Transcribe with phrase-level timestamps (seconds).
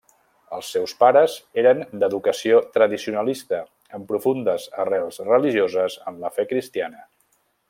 [0.59, 3.61] Els seus pares eren d'educació tradicionalista,
[3.99, 7.11] amb profundes arrels religioses en la fe cristiana.